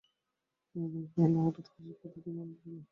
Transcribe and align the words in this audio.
বিনোদিনী 0.75 1.07
কহিল, 1.13 1.35
হঠাৎ 1.45 1.65
হাসির 1.71 1.95
কথা 2.01 2.17
কী 2.23 2.29
মনে 2.37 2.53
পড়িল। 2.59 2.79